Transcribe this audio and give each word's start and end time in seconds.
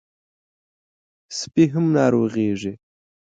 سپي 1.37 1.63
هم 1.73 1.85
ناروغېږي. 1.97 2.73